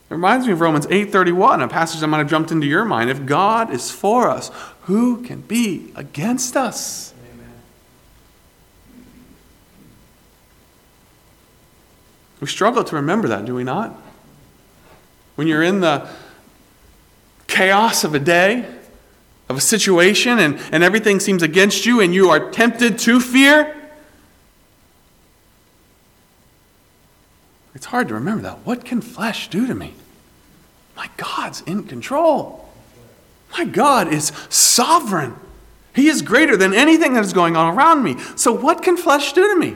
It 0.09 0.13
reminds 0.13 0.47
me 0.47 0.53
of 0.53 0.61
Romans 0.61 0.87
8:31, 0.87 1.61
a 1.61 1.67
passage 1.67 1.99
that 1.99 2.07
might 2.07 2.19
have 2.19 2.29
jumped 2.29 2.51
into 2.51 2.65
your 2.65 2.85
mind. 2.85 3.09
If 3.09 3.25
God 3.25 3.73
is 3.73 3.91
for 3.91 4.29
us, 4.29 4.51
who 4.83 5.21
can 5.21 5.41
be 5.41 5.91
against 5.95 6.55
us? 6.55 7.13
Amen. 7.33 7.51
We 12.39 12.47
struggle 12.47 12.85
to 12.85 12.95
remember 12.95 13.27
that, 13.27 13.45
do 13.45 13.53
we 13.53 13.65
not? 13.65 13.93
When 15.35 15.47
you're 15.47 15.63
in 15.63 15.81
the 15.81 16.07
chaos 17.47 18.03
of 18.03 18.15
a 18.15 18.19
day, 18.19 18.65
of 19.49 19.57
a 19.57 19.61
situation, 19.61 20.39
and, 20.39 20.59
and 20.71 20.83
everything 20.83 21.19
seems 21.19 21.43
against 21.43 21.85
you, 21.85 21.99
and 21.99 22.13
you 22.13 22.29
are 22.29 22.49
tempted 22.51 22.97
to 22.99 23.19
fear, 23.19 23.76
It's 27.77 27.85
hard 27.85 28.07
to 28.07 28.15
remember 28.15 28.41
that. 28.41 28.65
What 28.65 28.83
can 28.83 29.01
flesh 29.01 29.51
do 29.51 29.67
to 29.67 29.75
me? 29.75 29.93
My 30.95 31.11
God's 31.15 31.61
in 31.61 31.83
control. 31.83 32.67
My 33.55 33.65
God 33.65 34.11
is 34.11 34.31
sovereign. 34.49 35.35
He 35.93 36.07
is 36.07 36.23
greater 36.23 36.57
than 36.57 36.73
anything 36.73 37.13
that 37.13 37.23
is 37.23 37.33
going 37.33 37.55
on 37.55 37.77
around 37.77 38.01
me. 38.01 38.17
So, 38.35 38.51
what 38.51 38.81
can 38.81 38.97
flesh 38.97 39.31
do 39.33 39.47
to 39.53 39.59
me? 39.59 39.75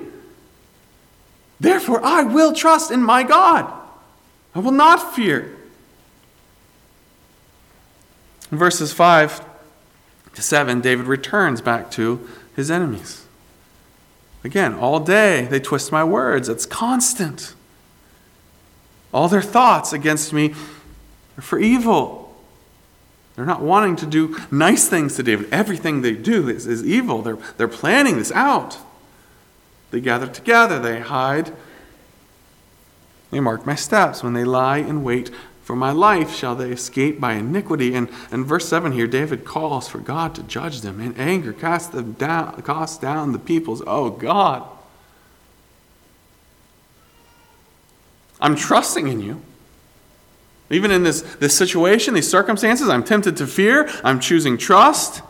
Therefore, 1.59 2.03
I 2.03 2.23
will 2.23 2.53
trust 2.53 2.89
in 2.89 3.03
my 3.03 3.21
God. 3.21 3.71
I 4.55 4.59
will 4.59 4.71
not 4.71 5.13
fear. 5.13 5.55
In 8.51 8.57
verses 8.57 8.91
5 8.93 9.45
to 10.33 10.41
7, 10.41 10.81
David 10.81 11.05
returns 11.05 11.61
back 11.61 11.91
to 11.91 12.27
his 12.55 12.71
enemies. 12.71 13.27
Again, 14.43 14.73
all 14.73 14.99
day 14.99 15.45
they 15.45 15.59
twist 15.59 15.91
my 15.91 16.03
words. 16.03 16.49
It's 16.49 16.65
constant. 16.65 17.53
All 19.13 19.27
their 19.27 19.41
thoughts 19.41 19.93
against 19.93 20.33
me 20.33 20.53
are 21.37 21.41
for 21.41 21.59
evil. 21.59 22.21
They're 23.35 23.45
not 23.45 23.61
wanting 23.61 23.95
to 23.97 24.05
do 24.05 24.37
nice 24.51 24.87
things 24.87 25.15
to 25.15 25.23
David. 25.23 25.51
Everything 25.51 26.01
they 26.01 26.13
do 26.13 26.49
is, 26.49 26.67
is 26.67 26.85
evil. 26.85 27.21
They're, 27.21 27.37
they're 27.57 27.67
planning 27.67 28.17
this 28.17 28.31
out. 28.31 28.77
They 29.91 29.99
gather 29.99 30.27
together, 30.27 30.79
they 30.79 30.99
hide. 30.99 31.53
They 33.31 33.39
mark 33.39 33.65
my 33.65 33.75
steps. 33.75 34.23
When 34.23 34.33
they 34.33 34.43
lie 34.43 34.77
in 34.77 35.03
wait 35.03 35.31
for 35.63 35.75
my 35.75 35.91
life, 35.91 36.35
shall 36.35 36.55
they 36.55 36.71
escape 36.71 37.19
by 37.19 37.33
iniquity. 37.33 37.95
And 37.95 38.09
in 38.31 38.43
verse 38.43 38.67
7 38.67 38.91
here, 38.91 39.07
David 39.07 39.45
calls 39.45 39.87
for 39.87 39.99
God 39.99 40.35
to 40.35 40.43
judge 40.43 40.81
them. 40.81 40.99
In 40.99 41.15
anger, 41.15 41.53
cast 41.53 41.93
them 41.93 42.13
down, 42.13 42.61
cast 42.61 43.01
down 43.01 43.31
the 43.31 43.39
peoples. 43.39 43.81
Oh 43.87 44.09
God. 44.09 44.67
I'm 48.41 48.55
trusting 48.55 49.07
in 49.07 49.21
you. 49.21 49.41
Even 50.69 50.89
in 50.89 51.03
this, 51.03 51.21
this 51.21 51.55
situation, 51.55 52.13
these 52.13 52.29
circumstances, 52.29 52.87
I'm 52.89 53.03
tempted 53.03 53.37
to 53.37 53.47
fear. 53.47 53.89
I'm 54.03 54.19
choosing 54.19 54.57
trust. 54.57 55.21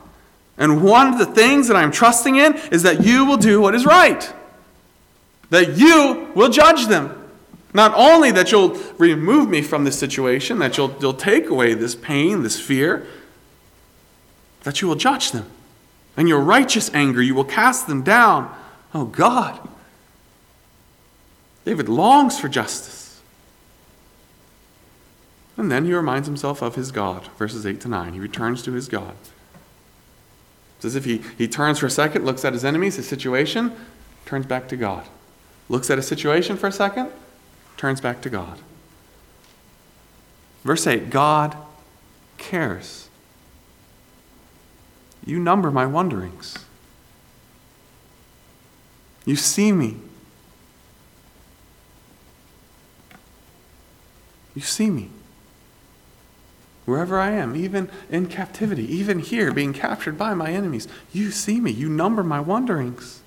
And 0.57 0.83
one 0.83 1.07
of 1.07 1.17
the 1.17 1.25
things 1.25 1.67
that 1.67 1.75
I'm 1.75 1.91
trusting 1.91 2.35
in 2.35 2.55
is 2.71 2.83
that 2.83 3.03
you 3.03 3.25
will 3.25 3.37
do 3.37 3.59
what 3.59 3.73
is 3.73 3.85
right, 3.85 4.31
that 5.49 5.77
you 5.77 6.31
will 6.35 6.49
judge 6.49 6.87
them. 6.87 7.17
Not 7.73 7.93
only 7.95 8.31
that 8.31 8.51
you'll 8.51 8.77
remove 8.97 9.49
me 9.49 9.61
from 9.61 9.85
this 9.85 9.97
situation, 9.97 10.59
that 10.59 10.77
you'll, 10.77 10.95
you'll 10.99 11.13
take 11.13 11.47
away 11.47 11.73
this 11.73 11.95
pain, 11.95 12.43
this 12.43 12.59
fear, 12.59 13.07
that 14.63 14.81
you 14.81 14.87
will 14.87 14.95
judge 14.95 15.31
them. 15.31 15.49
And 16.17 16.27
your 16.27 16.41
righteous 16.41 16.93
anger, 16.93 17.21
you 17.21 17.33
will 17.33 17.45
cast 17.45 17.87
them 17.87 18.03
down. 18.03 18.53
Oh 18.93 19.05
God. 19.05 19.67
David 21.65 21.87
longs 21.89 22.39
for 22.39 22.49
justice. 22.49 23.00
And 25.61 25.71
then 25.71 25.85
he 25.85 25.93
reminds 25.93 26.27
himself 26.27 26.63
of 26.63 26.73
his 26.73 26.91
God, 26.91 27.27
verses 27.37 27.67
8 27.67 27.79
to 27.81 27.87
9. 27.87 28.13
He 28.13 28.19
returns 28.19 28.63
to 28.63 28.71
his 28.71 28.87
God. 28.87 29.13
It's 30.77 30.85
as 30.85 30.95
if 30.95 31.05
he, 31.05 31.21
he 31.37 31.47
turns 31.47 31.77
for 31.77 31.85
a 31.85 31.91
second, 31.91 32.25
looks 32.25 32.43
at 32.43 32.53
his 32.53 32.65
enemies, 32.65 32.95
his 32.95 33.07
situation, 33.07 33.71
turns 34.25 34.47
back 34.47 34.67
to 34.69 34.75
God. 34.75 35.07
Looks 35.69 35.91
at 35.91 35.99
a 35.99 36.01
situation 36.01 36.57
for 36.57 36.65
a 36.65 36.71
second, 36.71 37.11
turns 37.77 38.01
back 38.01 38.21
to 38.21 38.29
God. 38.31 38.57
Verse 40.63 40.87
8 40.87 41.11
God 41.11 41.55
cares. 42.39 43.07
You 45.23 45.37
number 45.37 45.69
my 45.69 45.85
wanderings. 45.85 46.57
You 49.25 49.35
see 49.35 49.71
me. 49.71 49.97
You 54.55 54.63
see 54.63 54.89
me 54.89 55.11
wherever 56.91 57.17
I 57.17 57.31
am, 57.31 57.55
even 57.55 57.89
in 58.09 58.25
captivity, 58.27 58.83
even 58.93 59.19
here, 59.19 59.53
being 59.53 59.71
captured 59.71 60.17
by 60.17 60.33
my 60.33 60.51
enemies. 60.51 60.89
You 61.13 61.31
see 61.31 61.61
me, 61.61 61.71
you 61.71 61.87
number 61.87 62.21
my 62.21 62.41
wanderings. 62.41 63.21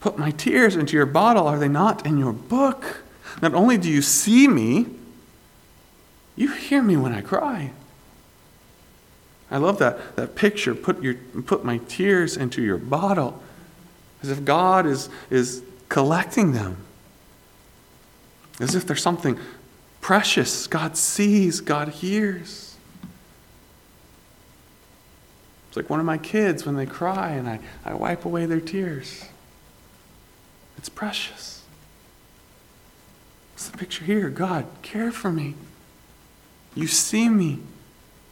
Put 0.00 0.18
my 0.18 0.30
tears 0.30 0.76
into 0.76 0.96
your 0.96 1.06
bottle, 1.06 1.46
are 1.46 1.58
they 1.58 1.68
not 1.68 2.04
in 2.04 2.18
your 2.18 2.34
book? 2.34 3.02
Not 3.40 3.54
only 3.54 3.78
do 3.78 3.88
you 3.88 4.02
see 4.02 4.46
me, 4.46 4.86
you 6.36 6.52
hear 6.52 6.82
me 6.82 6.96
when 6.96 7.12
I 7.12 7.22
cry. 7.22 7.72
I 9.50 9.56
love 9.56 9.78
that, 9.78 10.16
that 10.16 10.34
picture. 10.34 10.74
Put, 10.74 11.02
your, 11.02 11.14
put 11.14 11.64
my 11.64 11.78
tears 11.88 12.36
into 12.36 12.62
your 12.62 12.78
bottle. 12.78 13.42
As 14.22 14.28
if 14.28 14.44
God 14.44 14.86
is, 14.86 15.08
is 15.30 15.62
collecting 15.88 16.52
them. 16.52 16.76
As 18.60 18.74
if 18.74 18.86
there's 18.86 19.02
something 19.02 19.38
precious. 20.10 20.66
God 20.66 20.96
sees, 20.96 21.60
God 21.60 21.86
hears. 21.86 22.74
It's 25.68 25.76
like 25.76 25.88
one 25.88 26.00
of 26.00 26.04
my 26.04 26.18
kids 26.18 26.66
when 26.66 26.74
they 26.74 26.84
cry 26.84 27.28
and 27.30 27.48
I, 27.48 27.60
I 27.84 27.94
wipe 27.94 28.24
away 28.24 28.44
their 28.46 28.58
tears. 28.58 29.26
It's 30.76 30.88
precious. 30.88 31.62
What's 33.52 33.68
the 33.68 33.78
picture 33.78 34.04
here? 34.04 34.30
God, 34.30 34.66
care 34.82 35.12
for 35.12 35.30
me. 35.30 35.54
You 36.74 36.88
see 36.88 37.28
me. 37.28 37.60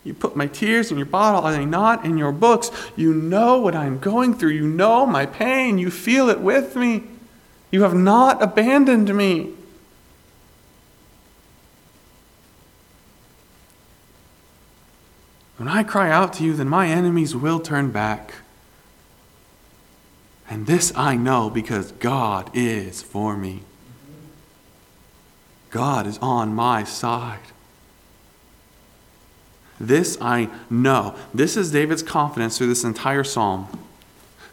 You 0.02 0.14
put 0.14 0.34
my 0.34 0.48
tears 0.48 0.90
in 0.90 0.96
your 0.96 1.06
bottle. 1.06 1.42
Are 1.42 1.52
they 1.52 1.64
not 1.64 2.04
in 2.04 2.18
your 2.18 2.32
books? 2.32 2.72
You 2.96 3.14
know 3.14 3.60
what 3.60 3.76
I'm 3.76 4.00
going 4.00 4.34
through. 4.34 4.50
You 4.50 4.66
know 4.66 5.06
my 5.06 5.26
pain. 5.26 5.78
You 5.78 5.92
feel 5.92 6.28
it 6.28 6.40
with 6.40 6.74
me. 6.74 7.04
You 7.70 7.84
have 7.84 7.94
not 7.94 8.42
abandoned 8.42 9.14
me. 9.14 9.52
When 15.58 15.68
I 15.68 15.82
cry 15.82 16.10
out 16.10 16.32
to 16.34 16.44
you, 16.44 16.54
then 16.54 16.68
my 16.68 16.88
enemies 16.88 17.34
will 17.34 17.60
turn 17.60 17.90
back. 17.90 18.32
And 20.48 20.66
this 20.66 20.92
I 20.96 21.16
know 21.16 21.50
because 21.50 21.92
God 21.92 22.48
is 22.54 23.02
for 23.02 23.36
me. 23.36 23.62
God 25.70 26.06
is 26.06 26.16
on 26.18 26.54
my 26.54 26.84
side. 26.84 27.40
This 29.80 30.16
I 30.20 30.48
know. 30.70 31.14
This 31.34 31.56
is 31.56 31.70
David's 31.70 32.02
confidence 32.02 32.56
through 32.56 32.68
this 32.68 32.84
entire 32.84 33.24
psalm. 33.24 33.68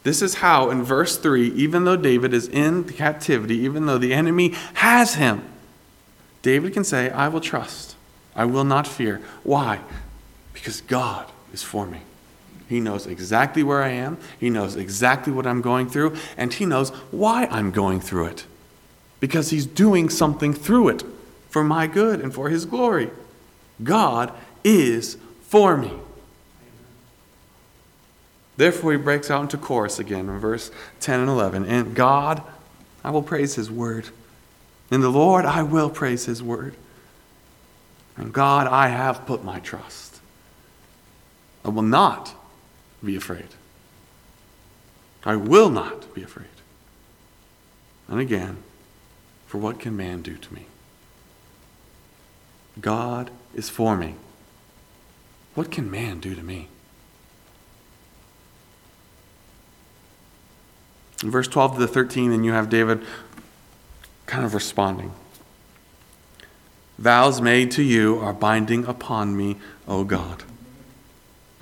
This 0.04 0.22
is 0.22 0.36
how, 0.36 0.70
in 0.70 0.84
verse 0.84 1.18
3, 1.18 1.50
even 1.54 1.86
though 1.86 1.96
David 1.96 2.34
is 2.34 2.48
in 2.48 2.84
captivity, 2.84 3.58
even 3.60 3.86
though 3.86 3.98
the 3.98 4.14
enemy 4.14 4.54
has 4.76 5.16
him, 5.16 5.44
David 6.42 6.74
can 6.74 6.84
say, 6.84 7.10
I 7.10 7.28
will 7.28 7.42
trust. 7.42 7.96
I 8.36 8.46
will 8.46 8.66
not 8.66 8.86
fear. 8.86 9.22
Why? 9.44 9.80
Because 10.56 10.82
God 10.82 11.32
is 11.54 11.62
for 11.62 11.86
me. 11.86 12.00
He 12.68 12.80
knows 12.80 13.06
exactly 13.06 13.62
where 13.62 13.84
I 13.84 13.90
am, 13.90 14.18
He 14.40 14.50
knows 14.50 14.76
exactly 14.76 15.32
what 15.32 15.46
I'm 15.46 15.62
going 15.62 15.88
through, 15.88 16.16
and 16.36 16.52
He 16.52 16.66
knows 16.66 16.90
why 17.12 17.46
I'm 17.52 17.70
going 17.70 18.00
through 18.00 18.26
it. 18.26 18.46
Because 19.20 19.52
He's 19.52 19.68
doing 19.68 20.10
something 20.10 20.52
through 20.52 20.90
it 20.90 21.04
for 21.50 21.64
my 21.64 21.86
good 21.86 22.20
and 22.20 22.34
for 22.34 22.50
His 22.50 22.66
glory. 22.66 23.12
God 23.84 24.34
is 24.64 25.18
for 25.42 25.78
me. 25.78 25.92
Therefore, 28.58 28.94
he 28.94 28.98
breaks 28.98 29.30
out 29.30 29.42
into 29.42 29.58
chorus 29.58 30.00
again 30.00 30.30
in 30.30 30.40
verse 30.40 30.72
10 31.02 31.20
and 31.22 31.30
11. 31.30 31.66
And 31.66 31.94
God, 31.94 32.42
I 33.04 33.12
will 33.12 33.22
praise 33.22 33.56
his 33.56 33.70
word. 33.70 34.08
In 34.90 35.02
the 35.02 35.10
Lord, 35.10 35.46
I 35.46 35.64
will 35.64 35.90
praise 35.90 36.26
his 36.26 36.42
word. 36.42 36.76
And 38.16 38.32
God, 38.32 38.68
I 38.68 38.88
have 38.88 39.26
put 39.26 39.44
my 39.44 39.60
trust. 39.60 40.05
I 41.66 41.70
will 41.70 41.82
not 41.82 42.36
be 43.04 43.16
afraid. 43.16 43.48
I 45.24 45.36
will 45.36 45.70
not 45.70 46.14
be 46.14 46.22
afraid. 46.22 46.48
And 48.08 48.20
again, 48.20 48.58
for 49.48 49.58
what 49.58 49.80
can 49.80 49.98
man 49.98 50.22
do 50.22 50.38
to 50.38 50.54
me? 50.54 50.68
God 52.80 53.32
is 53.56 53.68
for 53.68 53.98
me. 53.98 54.14
What 55.56 55.72
can 55.72 55.90
man 55.90 56.20
do 56.20 56.36
to 56.36 56.44
me? 56.44 56.68
In 61.24 61.32
verse 61.32 61.48
12 61.48 61.76
to 61.76 61.80
the 61.80 61.88
13, 61.88 62.30
then 62.30 62.44
you 62.44 62.52
have 62.52 62.70
David 62.70 63.02
kind 64.28 64.46
of 64.46 64.54
responding. 64.54 65.14
Vows 67.00 67.42
made 67.42 67.72
to 67.72 67.82
you 67.82 68.20
are 68.20 68.34
binding 68.34 68.86
upon 68.86 69.36
me, 69.36 69.58
O 69.88 70.04
God. 70.04 70.44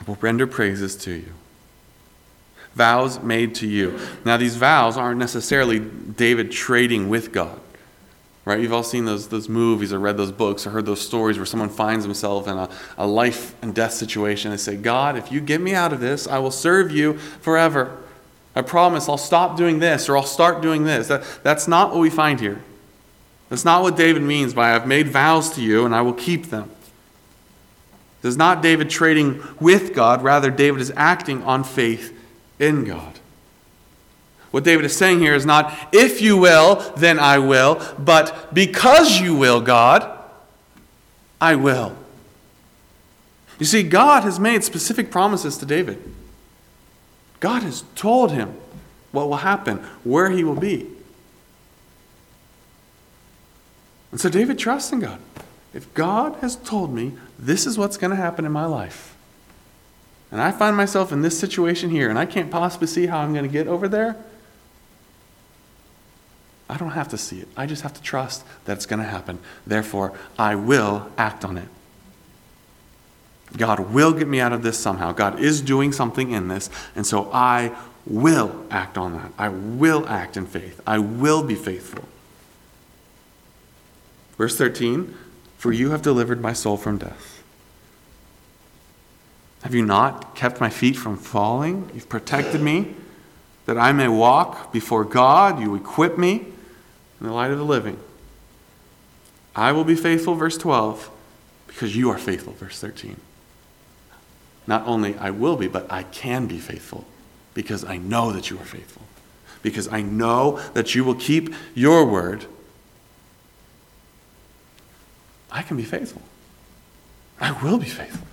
Will 0.05 0.17
render 0.21 0.47
praises 0.47 0.95
to 0.97 1.11
you. 1.11 1.33
Vows 2.75 3.21
made 3.21 3.55
to 3.55 3.67
you. 3.67 3.99
Now, 4.25 4.37
these 4.37 4.55
vows 4.55 4.97
aren't 4.97 5.19
necessarily 5.19 5.79
David 5.79 6.51
trading 6.51 7.07
with 7.07 7.31
God. 7.31 7.59
Right? 8.45 8.59
You've 8.59 8.73
all 8.73 8.83
seen 8.83 9.05
those, 9.05 9.29
those 9.29 9.47
movies 9.47 9.93
or 9.93 9.99
read 9.99 10.17
those 10.17 10.31
books 10.31 10.67
or 10.67 10.71
heard 10.71 10.85
those 10.85 10.99
stories 10.99 11.37
where 11.37 11.45
someone 11.45 11.69
finds 11.69 12.03
himself 12.03 12.47
in 12.47 12.57
a, 12.57 12.69
a 12.97 13.07
life 13.07 13.55
and 13.61 13.73
death 13.73 13.93
situation. 13.93 14.51
They 14.51 14.57
say, 14.57 14.75
God, 14.75 15.17
if 15.17 15.31
you 15.31 15.39
get 15.39 15.61
me 15.61 15.73
out 15.73 15.93
of 15.93 16.01
this, 16.01 16.27
I 16.27 16.39
will 16.39 16.51
serve 16.51 16.91
you 16.91 17.17
forever. 17.17 17.97
I 18.55 18.61
promise 18.61 19.07
I'll 19.07 19.17
stop 19.17 19.55
doing 19.55 19.79
this 19.79 20.09
or 20.09 20.17
I'll 20.17 20.23
start 20.23 20.61
doing 20.61 20.83
this. 20.83 21.07
That, 21.07 21.23
that's 21.43 21.67
not 21.69 21.91
what 21.91 21.99
we 21.99 22.09
find 22.09 22.39
here. 22.39 22.61
That's 23.49 23.65
not 23.65 23.81
what 23.81 23.95
David 23.95 24.23
means 24.23 24.53
by 24.53 24.75
I've 24.75 24.87
made 24.87 25.07
vows 25.07 25.51
to 25.51 25.61
you 25.61 25.85
and 25.85 25.95
I 25.95 26.01
will 26.01 26.13
keep 26.13 26.47
them. 26.47 26.69
This 28.23 28.29
is 28.29 28.37
not 28.37 28.61
David 28.61 28.89
trading 28.89 29.43
with 29.59 29.93
God, 29.93 30.23
rather, 30.23 30.49
David 30.49 30.79
is 30.79 30.93
acting 30.95 31.43
on 31.43 31.65
faith 31.65 32.17
in 32.57 32.85
God. 32.85 33.19
What 34.51 34.63
David 34.63 34.85
is 34.85 34.95
saying 34.95 35.19
here 35.19 35.35
is 35.35 35.45
not, 35.45 35.89
if 35.91 36.21
you 36.21 36.37
will, 36.37 36.75
then 36.95 37.19
I 37.19 37.39
will, 37.39 37.83
but 37.99 38.53
because 38.53 39.19
you 39.19 39.35
will, 39.35 39.59
God, 39.59 40.09
I 41.41 41.55
will. 41.55 41.97
You 43.59 43.65
see, 43.65 43.83
God 43.83 44.23
has 44.23 44.39
made 44.39 44.63
specific 44.63 45.11
promises 45.11 45.57
to 45.57 45.65
David. 45.65 46.01
God 47.41 47.63
has 47.63 47.83
told 47.95 48.31
him 48.31 48.53
what 49.11 49.27
will 49.27 49.35
happen, 49.35 49.79
where 50.05 50.31
he 50.31 50.45
will 50.45 50.55
be. 50.55 50.87
And 54.11 54.21
so 54.21 54.29
David 54.29 54.57
trusts 54.57 54.93
in 54.93 55.01
God. 55.01 55.19
If 55.73 55.91
God 55.93 56.35
has 56.41 56.55
told 56.55 56.93
me 56.93 57.13
this 57.39 57.65
is 57.65 57.77
what's 57.77 57.97
going 57.97 58.11
to 58.11 58.17
happen 58.17 58.45
in 58.45 58.51
my 58.51 58.65
life, 58.65 59.15
and 60.31 60.41
I 60.41 60.51
find 60.51 60.75
myself 60.75 61.11
in 61.11 61.21
this 61.21 61.37
situation 61.37 61.89
here, 61.89 62.09
and 62.09 62.17
I 62.17 62.25
can't 62.25 62.51
possibly 62.51 62.87
see 62.87 63.07
how 63.07 63.19
I'm 63.19 63.33
going 63.33 63.45
to 63.45 63.51
get 63.51 63.67
over 63.67 63.87
there, 63.87 64.15
I 66.69 66.77
don't 66.77 66.91
have 66.91 67.09
to 67.09 67.17
see 67.17 67.39
it. 67.39 67.47
I 67.55 67.65
just 67.65 67.81
have 67.83 67.93
to 67.93 68.01
trust 68.01 68.43
that 68.65 68.77
it's 68.77 68.85
going 68.85 69.01
to 69.01 69.07
happen. 69.07 69.39
Therefore, 69.65 70.17
I 70.39 70.55
will 70.55 71.11
act 71.17 71.45
on 71.45 71.57
it. 71.57 71.67
God 73.55 73.79
will 73.79 74.13
get 74.13 74.27
me 74.27 74.39
out 74.39 74.53
of 74.53 74.63
this 74.63 74.79
somehow. 74.79 75.11
God 75.11 75.39
is 75.39 75.61
doing 75.61 75.91
something 75.91 76.31
in 76.31 76.47
this, 76.47 76.69
and 76.95 77.05
so 77.05 77.29
I 77.31 77.75
will 78.05 78.65
act 78.71 78.97
on 78.97 79.13
that. 79.13 79.31
I 79.37 79.49
will 79.49 80.07
act 80.07 80.35
in 80.37 80.45
faith. 80.47 80.81
I 80.87 80.97
will 80.97 81.43
be 81.43 81.55
faithful. 81.55 82.05
Verse 84.37 84.57
13 84.57 85.15
For 85.63 85.71
you 85.71 85.91
have 85.91 86.01
delivered 86.01 86.41
my 86.41 86.51
soul 86.51 86.75
from 86.75 86.97
death. 86.97 87.41
Have 89.61 89.73
you 89.73 89.85
not 89.85 90.35
kept 90.35 90.59
my 90.59 90.69
feet 90.69 90.97
from 90.97 91.15
falling? 91.15 91.89
You've 91.93 92.09
protected 92.09 92.59
me 92.59 92.95
that 93.65 93.77
I 93.77 93.93
may 93.93 94.09
walk 94.09 94.73
before 94.73 95.05
God. 95.05 95.61
You 95.61 95.73
equip 95.75 96.17
me 96.17 96.33
in 96.33 97.27
the 97.27 97.31
light 97.31 97.51
of 97.51 97.59
the 97.59 97.63
living. 97.63 97.97
I 99.55 99.71
will 99.71 99.85
be 99.85 99.95
faithful, 99.95 100.35
verse 100.35 100.57
12, 100.57 101.09
because 101.67 101.95
you 101.95 102.09
are 102.09 102.17
faithful, 102.17 102.51
verse 102.51 102.81
13. 102.81 103.15
Not 104.67 104.85
only 104.85 105.15
I 105.17 105.29
will 105.29 105.55
be, 105.55 105.69
but 105.69 105.89
I 105.89 106.03
can 106.03 106.45
be 106.45 106.59
faithful 106.59 107.05
because 107.53 107.85
I 107.85 107.95
know 107.95 108.33
that 108.33 108.49
you 108.49 108.59
are 108.59 108.65
faithful. 108.65 109.03
Because 109.61 109.87
I 109.87 110.01
know 110.01 110.59
that 110.73 110.93
you 110.93 111.05
will 111.05 111.15
keep 111.15 111.55
your 111.73 112.05
word. 112.05 112.47
I 115.53 115.61
can 115.61 115.77
be 115.77 115.83
faithful. 115.83 116.21
I 117.39 117.51
will 117.63 117.77
be 117.77 117.85
faithful. 117.85 118.27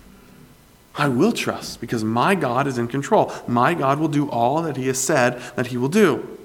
I 0.96 1.06
will 1.09 1.33
trust 1.33 1.80
because 1.80 2.02
my 2.02 2.35
God 2.35 2.66
is 2.66 2.78
in 2.78 2.88
control. 2.88 3.33
My 3.46 3.74
God 3.74 4.00
will 4.00 4.09
do 4.09 4.28
all 4.28 4.62
that 4.62 4.76
He 4.76 4.88
has 4.88 4.98
said 4.98 5.40
that 5.54 5.68
He 5.68 5.76
will 5.76 5.88
do. 5.88 6.38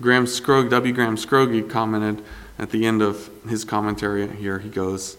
Graham 0.00 0.26
Scroggie, 0.26 0.70
W. 0.70 0.92
Graham 0.92 1.16
Scroggie 1.16 1.68
commented 1.68 2.22
at 2.58 2.70
the 2.70 2.86
end 2.86 3.02
of 3.02 3.30
his 3.48 3.64
commentary 3.64 4.26
here, 4.28 4.58
he 4.58 4.68
goes, 4.68 5.16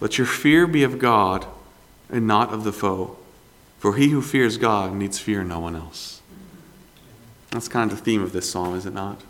Let 0.00 0.18
your 0.18 0.26
fear 0.26 0.66
be 0.66 0.82
of 0.82 0.98
God 0.98 1.46
and 2.08 2.26
not 2.26 2.52
of 2.52 2.64
the 2.64 2.72
foe, 2.72 3.16
for 3.78 3.96
he 3.96 4.08
who 4.08 4.22
fears 4.22 4.56
God 4.56 4.94
needs 4.94 5.18
fear 5.18 5.42
no 5.42 5.60
one 5.60 5.76
else. 5.76 6.20
That's 7.50 7.68
kind 7.68 7.90
of 7.90 7.98
the 7.98 8.04
theme 8.04 8.22
of 8.22 8.32
this 8.32 8.50
psalm, 8.50 8.74
is 8.74 8.86
it 8.86 8.94
not? 8.94 9.22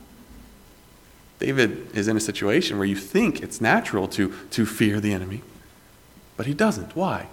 David 1.40 1.88
is 1.96 2.06
in 2.06 2.16
a 2.18 2.20
situation 2.20 2.76
where 2.76 2.86
you 2.86 2.94
think 2.94 3.42
it's 3.42 3.60
natural 3.60 4.06
to, 4.08 4.32
to 4.50 4.66
fear 4.66 5.00
the 5.00 5.14
enemy, 5.14 5.42
but 6.36 6.46
he 6.46 6.52
doesn't. 6.52 6.94
Why? 6.94 7.28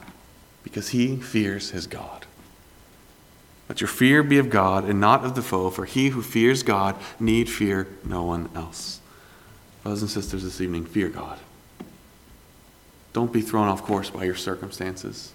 Because 0.64 0.90
he 0.90 1.18
fears 1.18 1.72
his 1.72 1.88
God. 1.88 2.26
Let 3.68 3.82
your 3.82 3.90
fear 3.90 4.24
be 4.24 4.38
of 4.38 4.50
God 4.50 4.86
and 4.86 5.02
not 5.02 5.26
of 5.26 5.36
the 5.36 5.42
foe, 5.42 5.70
for 5.70 5.84
he 5.84 6.10
who 6.10 6.22
fears 6.22 6.64
God 6.64 6.96
need 7.20 7.50
fear 7.50 7.86
no 8.06 8.24
one 8.24 8.50
else. 8.56 9.02
Brothers 9.84 10.02
and 10.02 10.10
sisters, 10.10 10.44
this 10.44 10.62
evening, 10.62 10.86
fear 10.86 11.10
God. 11.10 11.38
Don't 13.12 13.34
be 13.34 13.42
thrown 13.42 13.68
off 13.68 13.84
course 13.84 14.10
by 14.10 14.24
your 14.24 14.36
circumstances. 14.36 15.34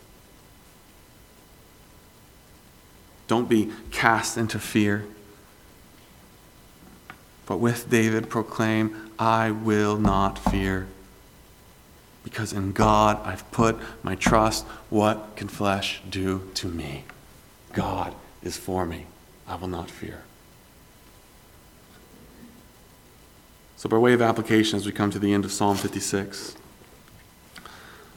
Don't 3.26 3.48
be 3.50 3.70
cast 3.90 4.38
into 4.38 4.58
fear. 4.58 5.04
But 7.52 7.58
with 7.58 7.90
David, 7.90 8.30
proclaim, 8.30 9.10
I 9.18 9.50
will 9.50 9.98
not 9.98 10.38
fear. 10.38 10.86
Because 12.24 12.54
in 12.54 12.72
God 12.72 13.20
I've 13.26 13.50
put 13.50 13.76
my 14.02 14.14
trust. 14.14 14.64
What 14.88 15.36
can 15.36 15.48
flesh 15.48 16.00
do 16.08 16.48
to 16.54 16.66
me? 16.66 17.04
God 17.74 18.14
is 18.42 18.56
for 18.56 18.86
me. 18.86 19.04
I 19.46 19.56
will 19.56 19.68
not 19.68 19.90
fear. 19.90 20.22
So, 23.76 23.86
by 23.86 23.98
way 23.98 24.14
of 24.14 24.22
application, 24.22 24.78
as 24.78 24.86
we 24.86 24.92
come 24.92 25.10
to 25.10 25.18
the 25.18 25.34
end 25.34 25.44
of 25.44 25.52
Psalm 25.52 25.76
56, 25.76 26.56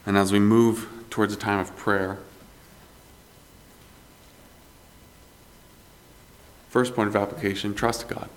and 0.06 0.16
as 0.16 0.32
we 0.32 0.40
move 0.40 0.88
towards 1.10 1.34
a 1.34 1.38
time 1.38 1.60
of 1.60 1.76
prayer, 1.76 2.20
first 6.70 6.96
point 6.96 7.10
of 7.10 7.18
application 7.18 7.76
trust 7.76 8.08
God. 8.08 8.30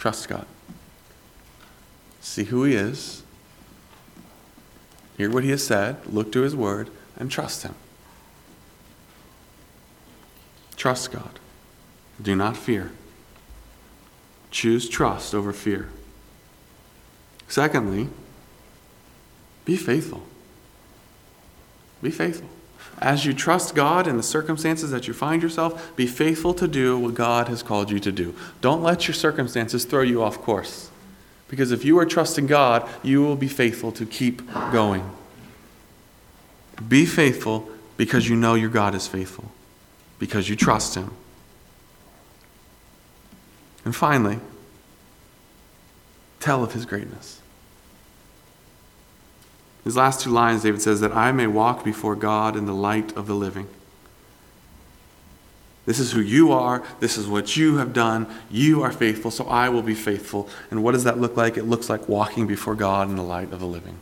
Trust 0.00 0.28
God. 0.28 0.46
See 2.20 2.44
who 2.44 2.64
He 2.64 2.74
is, 2.74 3.22
Hear 5.20 5.30
what 5.30 5.44
he 5.44 5.50
has 5.50 5.62
said, 5.62 5.98
look 6.06 6.32
to 6.32 6.40
his 6.40 6.56
word, 6.56 6.88
and 7.18 7.30
trust 7.30 7.62
him. 7.62 7.74
Trust 10.76 11.12
God. 11.12 11.38
Do 12.22 12.34
not 12.34 12.56
fear. 12.56 12.90
Choose 14.50 14.88
trust 14.88 15.34
over 15.34 15.52
fear. 15.52 15.90
Secondly, 17.48 18.08
be 19.66 19.76
faithful. 19.76 20.22
Be 22.00 22.10
faithful. 22.10 22.48
As 23.00 23.24
you 23.24 23.32
trust 23.32 23.74
God 23.74 24.06
in 24.06 24.18
the 24.18 24.22
circumstances 24.22 24.90
that 24.90 25.08
you 25.08 25.14
find 25.14 25.42
yourself, 25.42 25.96
be 25.96 26.06
faithful 26.06 26.52
to 26.54 26.68
do 26.68 26.98
what 26.98 27.14
God 27.14 27.48
has 27.48 27.62
called 27.62 27.90
you 27.90 27.98
to 27.98 28.12
do. 28.12 28.34
Don't 28.60 28.82
let 28.82 29.08
your 29.08 29.14
circumstances 29.14 29.86
throw 29.86 30.02
you 30.02 30.22
off 30.22 30.38
course. 30.42 30.90
Because 31.48 31.72
if 31.72 31.84
you 31.84 31.98
are 31.98 32.04
trusting 32.04 32.46
God, 32.46 32.88
you 33.02 33.22
will 33.22 33.36
be 33.36 33.48
faithful 33.48 33.90
to 33.92 34.04
keep 34.04 34.46
going. 34.70 35.10
Be 36.88 37.06
faithful 37.06 37.68
because 37.96 38.28
you 38.28 38.36
know 38.36 38.54
your 38.54 38.70
God 38.70 38.94
is 38.94 39.08
faithful, 39.08 39.50
because 40.18 40.48
you 40.48 40.56
trust 40.56 40.94
Him. 40.94 41.10
And 43.84 43.96
finally, 43.96 44.38
tell 46.38 46.62
of 46.62 46.72
His 46.72 46.86
greatness. 46.86 47.40
His 49.84 49.96
last 49.96 50.20
two 50.20 50.30
lines, 50.30 50.62
David 50.62 50.82
says, 50.82 51.00
that 51.00 51.16
I 51.16 51.32
may 51.32 51.46
walk 51.46 51.84
before 51.84 52.14
God 52.14 52.56
in 52.56 52.66
the 52.66 52.74
light 52.74 53.16
of 53.16 53.26
the 53.26 53.34
living. 53.34 53.66
This 55.86 55.98
is 55.98 56.12
who 56.12 56.20
you 56.20 56.52
are. 56.52 56.84
This 57.00 57.16
is 57.16 57.26
what 57.26 57.56
you 57.56 57.78
have 57.78 57.92
done. 57.92 58.26
You 58.50 58.82
are 58.82 58.92
faithful, 58.92 59.30
so 59.30 59.46
I 59.46 59.70
will 59.70 59.82
be 59.82 59.94
faithful. 59.94 60.48
And 60.70 60.84
what 60.84 60.92
does 60.92 61.04
that 61.04 61.18
look 61.18 61.36
like? 61.36 61.56
It 61.56 61.64
looks 61.64 61.88
like 61.88 62.08
walking 62.08 62.46
before 62.46 62.74
God 62.74 63.08
in 63.08 63.16
the 63.16 63.22
light 63.22 63.52
of 63.52 63.60
the 63.60 63.66
living. 63.66 63.96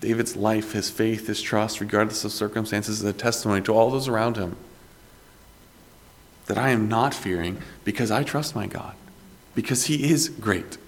David's 0.00 0.36
life, 0.36 0.72
his 0.72 0.90
faith, 0.90 1.28
his 1.28 1.40
trust, 1.40 1.80
regardless 1.80 2.24
of 2.24 2.32
circumstances, 2.32 3.00
is 3.00 3.04
a 3.04 3.12
testimony 3.12 3.62
to 3.62 3.72
all 3.72 3.90
those 3.90 4.08
around 4.08 4.36
him 4.36 4.56
that 6.46 6.58
I 6.58 6.70
am 6.70 6.88
not 6.88 7.14
fearing 7.14 7.62
because 7.84 8.10
I 8.10 8.22
trust 8.22 8.54
my 8.54 8.66
God, 8.66 8.94
because 9.54 9.86
he 9.86 10.10
is 10.10 10.28
great. 10.28 10.78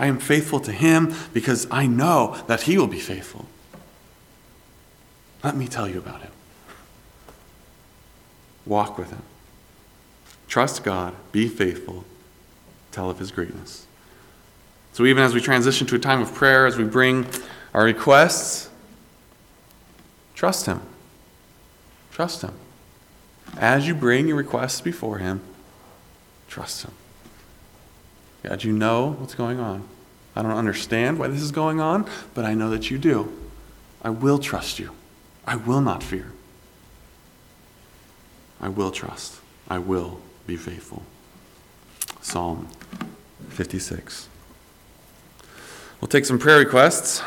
I 0.00 0.06
am 0.06 0.18
faithful 0.18 0.60
to 0.60 0.72
him 0.72 1.14
because 1.34 1.68
I 1.70 1.86
know 1.86 2.42
that 2.46 2.62
he 2.62 2.78
will 2.78 2.86
be 2.86 2.98
faithful. 2.98 3.44
Let 5.44 5.54
me 5.54 5.68
tell 5.68 5.86
you 5.86 5.98
about 5.98 6.22
him. 6.22 6.32
Walk 8.64 8.96
with 8.96 9.10
him. 9.10 9.22
Trust 10.48 10.84
God, 10.84 11.14
be 11.32 11.48
faithful, 11.48 12.06
tell 12.92 13.10
of 13.10 13.18
his 13.18 13.30
greatness. 13.30 13.86
So, 14.94 15.04
even 15.04 15.22
as 15.22 15.34
we 15.34 15.40
transition 15.40 15.86
to 15.88 15.96
a 15.96 15.98
time 15.98 16.22
of 16.22 16.34
prayer, 16.34 16.66
as 16.66 16.78
we 16.78 16.84
bring 16.84 17.26
our 17.74 17.84
requests, 17.84 18.70
trust 20.34 20.64
him. 20.64 20.80
Trust 22.10 22.40
him. 22.40 22.54
As 23.58 23.86
you 23.86 23.94
bring 23.94 24.28
your 24.28 24.38
requests 24.38 24.80
before 24.80 25.18
him, 25.18 25.42
trust 26.48 26.84
him. 26.84 26.92
God, 28.42 28.64
you 28.64 28.72
know 28.72 29.12
what's 29.18 29.34
going 29.34 29.60
on. 29.60 29.86
I 30.34 30.42
don't 30.42 30.52
understand 30.52 31.18
why 31.18 31.28
this 31.28 31.42
is 31.42 31.50
going 31.50 31.80
on, 31.80 32.08
but 32.34 32.44
I 32.44 32.54
know 32.54 32.70
that 32.70 32.90
you 32.90 32.98
do. 32.98 33.32
I 34.02 34.10
will 34.10 34.38
trust 34.38 34.78
you. 34.78 34.92
I 35.46 35.56
will 35.56 35.80
not 35.80 36.02
fear. 36.02 36.32
I 38.60 38.68
will 38.68 38.90
trust. 38.90 39.40
I 39.68 39.78
will 39.78 40.20
be 40.46 40.56
faithful. 40.56 41.02
Psalm 42.20 42.68
56. 43.48 44.28
We'll 46.00 46.08
take 46.08 46.24
some 46.24 46.38
prayer 46.38 46.58
requests. 46.58 47.22